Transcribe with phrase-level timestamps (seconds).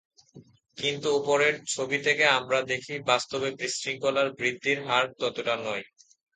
[0.77, 5.83] কিন্তু ওপরের ছবি থেকেই আমরা দেখি বাস্তবে বিশৃঙ্খলার বৃদ্ধির হার ততটা নয়।